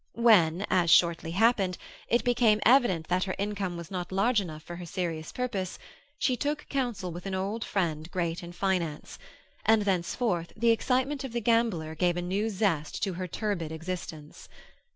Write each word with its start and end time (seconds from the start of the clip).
When, 0.15 0.65
as 0.71 0.89
shortly 0.89 1.29
happened, 1.29 1.77
it 2.07 2.23
became 2.23 2.59
evident 2.65 3.07
that 3.09 3.25
her 3.25 3.35
income 3.37 3.77
was 3.77 3.91
not 3.91 4.11
large 4.11 4.41
enough 4.41 4.63
for 4.63 4.77
her 4.77 4.85
serious 4.87 5.31
purpose, 5.31 5.77
she 6.17 6.35
took 6.35 6.67
counsel 6.69 7.11
with 7.11 7.27
an 7.27 7.35
old 7.35 7.63
friend 7.63 8.09
great 8.09 8.41
in 8.41 8.51
finance, 8.51 9.19
and 9.63 9.83
thenceforth 9.83 10.53
the 10.57 10.71
excitement 10.71 11.23
of 11.23 11.33
the 11.33 11.39
gambler 11.39 11.93
gave 11.93 12.17
a 12.17 12.21
new 12.23 12.49
zest 12.49 13.03
to 13.03 13.13
her 13.13 13.27
turbid 13.27 13.71
existence. 13.71 14.49